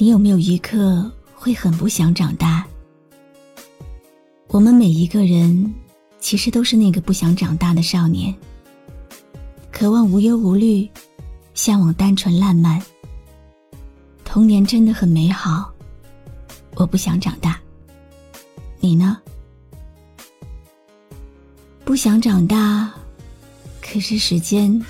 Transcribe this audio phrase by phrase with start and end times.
[0.00, 2.64] 你有没有一刻会很不想长大？
[4.46, 5.74] 我们每一个人
[6.20, 8.32] 其实都是那个不想长大的少年，
[9.72, 10.88] 渴望无忧无虑，
[11.52, 12.80] 向往单纯烂漫。
[14.24, 15.68] 童年真的很美好，
[16.76, 17.58] 我不想长大。
[18.78, 19.18] 你呢？
[21.84, 22.88] 不想长大，
[23.82, 24.80] 可是时间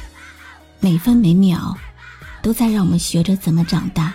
[0.80, 1.74] 每分每秒
[2.42, 4.14] 都在让我们学着怎么长大。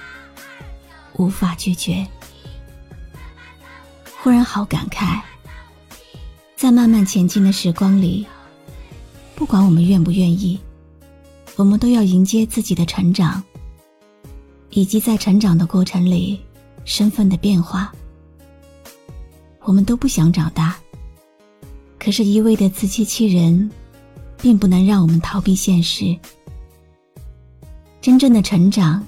[1.18, 2.06] 无法拒绝。
[4.22, 5.22] 忽然好感慨，
[6.56, 8.26] 在慢慢前进的时光里，
[9.36, 10.58] 不管我们愿不愿意，
[11.56, 13.44] 我们都要迎接自己的成长，
[14.70, 16.40] 以及在成长的过程里
[16.86, 17.94] 身份的变化。
[19.62, 20.76] 我们都不想长大，
[22.00, 23.70] 可是，一味的自欺欺人，
[24.38, 26.18] 并不能让我们逃避现实。
[28.02, 29.06] 真正的成长。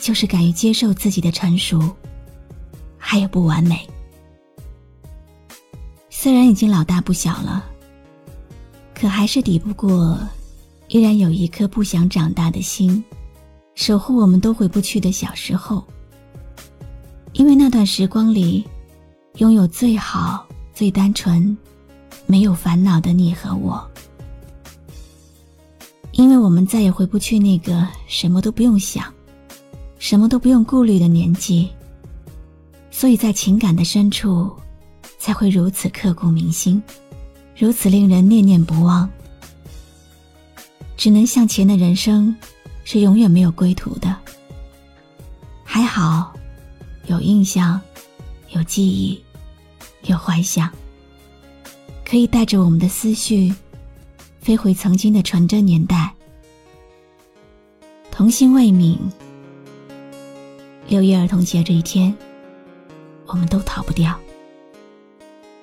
[0.00, 1.80] 就是敢于接受自己的成熟，
[2.96, 3.88] 还有不完美。
[6.10, 7.64] 虽然已经老大不小了，
[8.94, 10.18] 可还是抵不过，
[10.88, 13.04] 依然有一颗不想长大的心，
[13.74, 15.84] 守护我们都回不去的小时候。
[17.32, 18.64] 因为那段时光里，
[19.36, 21.56] 拥有最好、最单纯、
[22.24, 23.86] 没有烦恼的你和我。
[26.12, 29.12] 因为我们再也回不去那个什么都不用想。
[30.08, 31.68] 什么都不用顾虑的年纪，
[32.92, 34.54] 所以在情感的深处，
[35.18, 36.80] 才会如此刻骨铭心，
[37.56, 39.10] 如此令人念念不忘。
[40.96, 42.32] 只能向前的人生，
[42.84, 44.16] 是永远没有归途的。
[45.64, 46.32] 还好，
[47.06, 47.80] 有印象，
[48.50, 49.20] 有记忆，
[50.04, 50.70] 有幻想，
[52.04, 53.52] 可以带着我们的思绪，
[54.38, 56.14] 飞回曾经的纯真年代。
[58.12, 58.96] 童心未泯。
[60.88, 62.14] 六一儿童节这一天，
[63.26, 64.16] 我们都逃不掉，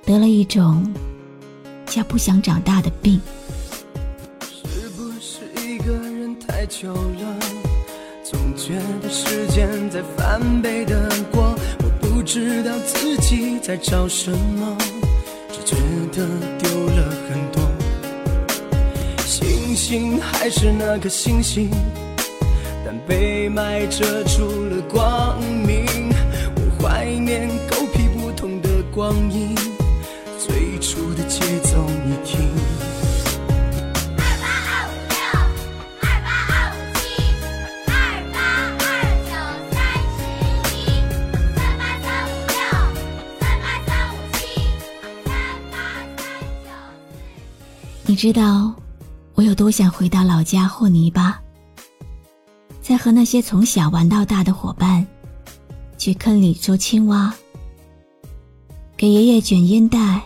[0.05, 0.93] 得了一种
[1.85, 3.21] 叫不想长大的病。
[4.41, 7.39] 是不是一个人太久了，
[8.21, 11.55] 总觉得时间在翻倍的过？
[11.79, 14.77] 我不知道自己在找什么，
[15.53, 15.77] 只觉
[16.11, 16.27] 得
[16.59, 17.63] 丢了很多。
[19.25, 21.69] 星星还是那颗星星。
[23.07, 25.85] 被埋遮住了光明，
[26.55, 29.53] 我怀念狗屁不通的光阴，
[30.39, 32.49] 最初的节奏你听。
[34.17, 35.15] 二八二五六，
[36.01, 37.01] 二八二五七，
[37.87, 37.91] 二
[38.31, 38.35] 八
[38.79, 38.87] 二
[39.27, 39.31] 九
[39.73, 39.75] 三
[40.15, 40.23] 十
[40.77, 40.79] 一，
[41.55, 42.55] 三八三五六，
[43.39, 44.39] 三八三五七，
[45.25, 45.27] 三
[45.71, 45.75] 八
[46.15, 46.23] 三
[46.63, 46.65] 九。
[48.05, 48.73] 你知道
[49.35, 51.41] 我有多想回到老家和泥巴？
[52.83, 55.07] 在和那些从小玩到大的伙伴，
[55.97, 57.33] 去坑里捉青蛙，
[58.97, 60.21] 给爷爷卷烟袋，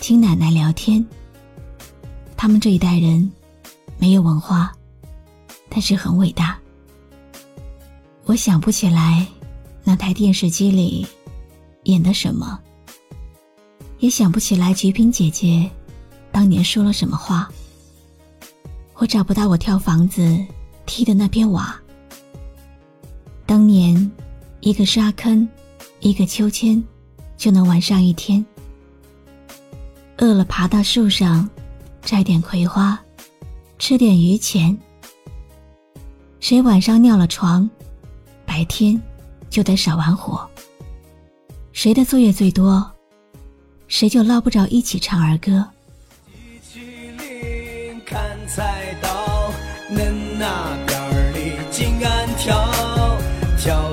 [0.00, 1.06] 听奶奶聊天。
[2.36, 3.30] 他们这一代人
[3.96, 4.72] 没有文化，
[5.68, 6.58] 但是很伟大。
[8.24, 9.24] 我想不起来
[9.84, 11.06] 那台电视机里
[11.84, 12.58] 演的什么，
[14.00, 15.70] 也想不起来菊萍姐姐
[16.32, 17.48] 当年说了什么话。
[18.94, 20.44] 我找不到我跳房子。
[20.88, 21.78] 踢的那片瓦，
[23.44, 24.10] 当年
[24.60, 25.46] 一个沙坑，
[26.00, 26.82] 一个秋千，
[27.36, 28.44] 就能玩上一天。
[30.16, 31.48] 饿了爬到树上，
[32.00, 32.98] 摘点葵花，
[33.78, 34.76] 吃点榆钱。
[36.40, 37.68] 谁晚上尿了床，
[38.46, 39.00] 白天
[39.50, 40.48] 就得少玩火。
[41.72, 42.90] 谁的作业最多，
[43.88, 45.64] 谁就捞不着一起唱儿歌。
[48.06, 49.52] 看菜刀，
[49.90, 50.87] 那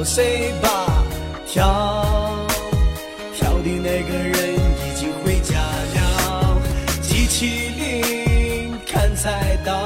[0.05, 1.03] 谁吧？
[1.47, 1.65] 跳，
[3.35, 6.61] 跳的那个人已经回家了。
[7.01, 9.83] 机器灵，看菜刀，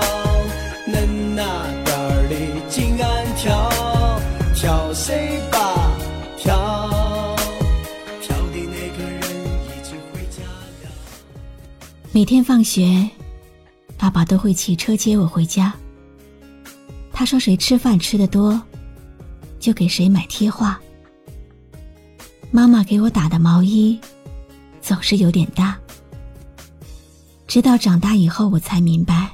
[0.85, 3.71] 恁那边儿里金安跳，
[4.53, 5.97] 跳谁吧？
[6.37, 6.53] 跳，
[8.21, 9.23] 跳的那个人
[9.67, 10.43] 已经回家
[10.83, 10.91] 了。
[12.11, 13.09] 每天放学，
[13.97, 15.73] 爸爸都会骑车接我回家。
[17.13, 18.61] 他说：“谁吃饭吃的多，
[19.59, 20.79] 就给谁买贴画。
[22.51, 23.99] 妈妈给我打的毛衣
[24.81, 25.77] 总是有点大，
[27.45, 29.29] 直到长大以后我才明白，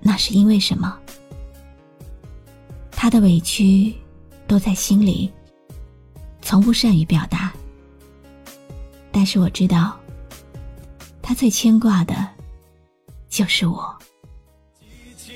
[0.00, 0.96] 那是因为什么。
[2.90, 3.92] 他的委屈
[4.46, 5.30] 都在心里，
[6.40, 7.52] 从不善于表达。
[9.10, 9.98] 但是我知道，
[11.20, 12.28] 他最牵挂的，
[13.28, 13.96] 就是我。
[15.16, 15.32] 机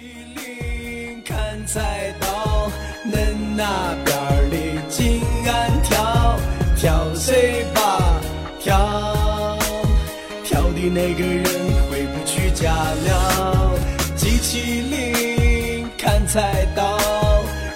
[10.89, 11.45] 那个人
[11.91, 13.79] 回不去家了。
[14.17, 16.99] 机器灵砍菜刀，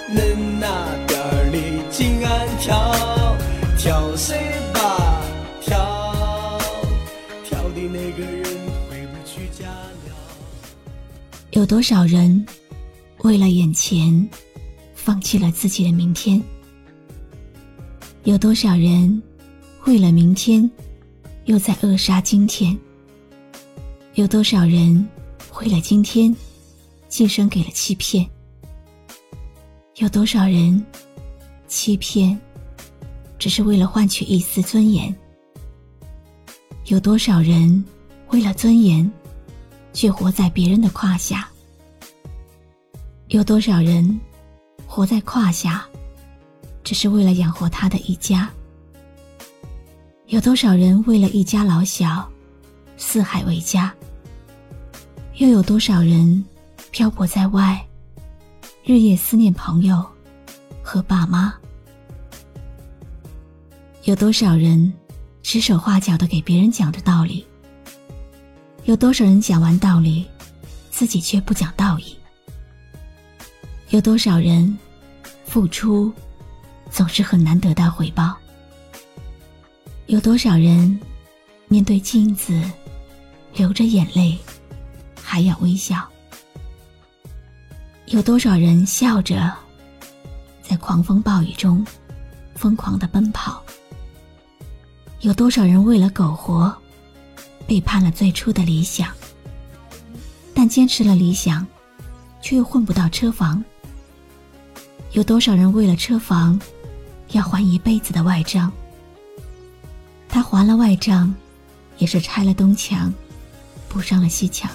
[0.09, 0.67] 恁那
[1.07, 1.57] 边儿的
[1.89, 2.93] 金安跳，
[3.77, 4.37] 跳谁
[4.73, 5.21] 吧
[5.61, 6.59] 跳，
[7.43, 8.43] 跳的那个人
[8.89, 10.15] 回不去家了。
[11.51, 12.45] 有多少人
[13.19, 14.27] 为了眼前，
[14.95, 16.41] 放弃了自己的明天？
[18.23, 19.21] 有多少人
[19.85, 20.69] 为了明天，
[21.45, 22.77] 又在扼杀今天？
[24.15, 25.09] 有多少人
[25.59, 26.35] 为了今天，
[27.09, 28.29] 寄生给了欺骗？
[29.95, 30.85] 有多少人
[31.67, 32.39] 欺骗，
[33.39, 35.13] 只是为了换取一丝尊严？
[36.85, 37.83] 有多少人
[38.29, 39.11] 为了尊严，
[39.93, 41.49] 却活在别人的胯下？
[43.29, 44.21] 有多少人
[44.85, 45.87] 活在胯下，
[46.83, 48.47] 只是为了养活他的一家？
[50.27, 52.31] 有多少人为了一家老小，
[52.95, 53.91] 四海为家？
[55.43, 56.41] 又有多少人
[56.89, 57.85] 漂泊在外，
[58.85, 60.01] 日夜思念朋友
[60.81, 61.53] 和爸妈？
[64.05, 64.93] 有多少人
[65.41, 67.45] 指手画脚的给别人讲着道理？
[68.85, 70.25] 有多少人讲完道理，
[70.89, 72.17] 自己却不讲道义？
[73.89, 74.77] 有多少人
[75.43, 76.09] 付出
[76.89, 78.33] 总是很难得到回报？
[80.05, 80.97] 有多少人
[81.67, 82.63] 面对镜子
[83.53, 84.39] 流着眼泪
[85.33, 86.07] 还要微笑？
[88.05, 89.51] 有多少人笑着
[90.61, 91.83] 在狂风暴雨中
[92.53, 93.59] 疯狂的奔跑？
[95.21, 96.71] 有多少人为了苟活
[97.65, 99.09] 背叛了最初的理想？
[100.53, 101.65] 但坚持了理想，
[102.39, 103.65] 却又混不到车房。
[105.13, 106.61] 有多少人为了车房，
[107.31, 108.71] 要还一辈子的外账？
[110.29, 111.33] 他还了外账，
[111.97, 113.11] 也是拆了东墙，
[113.89, 114.69] 补上了西墙。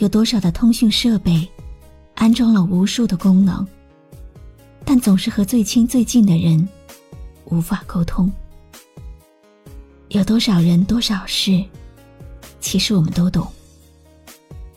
[0.00, 1.46] 有多少的通讯设备，
[2.14, 3.66] 安装了无数的功能，
[4.82, 6.66] 但总是和最亲最近的人
[7.44, 8.32] 无法沟通。
[10.08, 11.62] 有多少人多少事，
[12.60, 13.46] 其实我们都懂，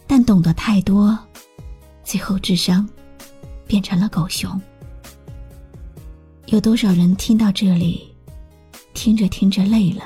[0.05, 1.17] 但懂得太多，
[2.03, 2.87] 最后智商
[3.65, 4.61] 变成了狗熊。
[6.47, 8.13] 有多少人听到这里，
[8.93, 10.03] 听着听着累了？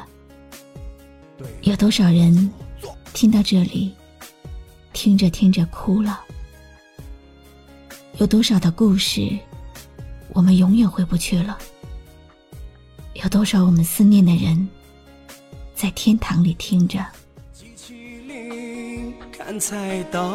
[1.63, 2.51] 有多少人
[3.15, 3.91] 听到这里，
[4.97, 6.21] 听着听着哭了？
[8.17, 9.29] 有多少的故事，
[10.29, 11.55] 我们永远回不去了？
[13.13, 14.67] 有多少我们思念的人，
[15.75, 17.05] 在天堂里听着？
[17.53, 17.93] 机器
[18.27, 20.33] 灵看菜刀，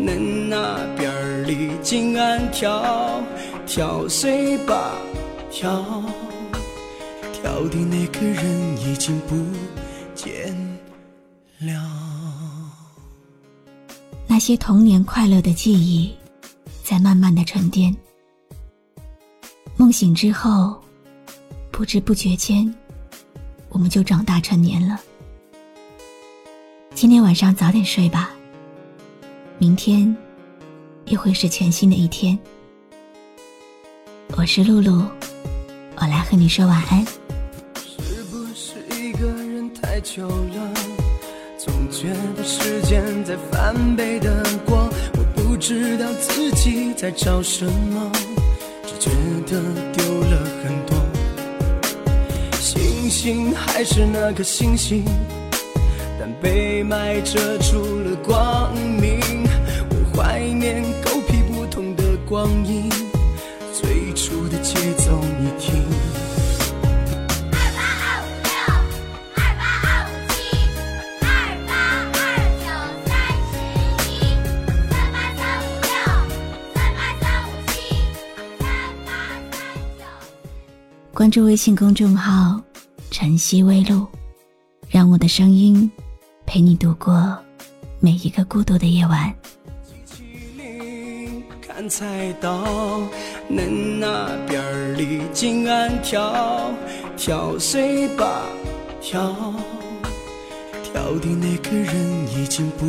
[0.00, 3.22] 恁那边儿里金安跳，
[3.66, 4.96] 跳谁吧
[5.50, 6.02] 跳，
[7.30, 9.36] 跳的那个人已经不
[10.14, 10.56] 见
[11.58, 12.05] 了。
[14.36, 16.14] 那些童年快乐的记忆，
[16.84, 17.96] 在慢慢的沉淀。
[19.78, 20.78] 梦醒之后，
[21.70, 22.74] 不知不觉间，
[23.70, 25.00] 我们就长大成年了。
[26.94, 28.30] 今天晚上早点睡吧，
[29.56, 30.14] 明天
[31.06, 32.38] 又会是全新的一天。
[34.36, 35.02] 我是露露，
[35.96, 37.02] 我来和你说晚安。
[37.76, 40.95] 是不是一个人太久了？
[41.98, 44.86] 觉得时间在翻倍的过，
[45.16, 48.12] 我不知道自己在找什么，
[48.84, 49.10] 只觉
[49.46, 49.62] 得
[49.94, 50.94] 丢了很多。
[52.60, 55.02] 星星还是那颗星星，
[56.20, 59.18] 但被霾遮住了光明。
[59.88, 62.90] 我怀念狗屁不通的光阴，
[63.72, 65.85] 最初的节奏你听。
[81.26, 82.60] 关注微信公众号
[83.10, 84.06] “晨曦微露”，
[84.88, 85.90] 让我的声音
[86.46, 87.36] 陪你度过
[87.98, 89.34] 每一个孤独的夜晚。
[89.82, 90.22] 机器
[90.56, 93.00] 灵看菜刀，
[93.50, 96.70] 恁那边里金安跳，
[97.16, 98.42] 跳谁吧
[99.00, 99.34] 跳，
[100.84, 102.86] 跳的那个人已经不。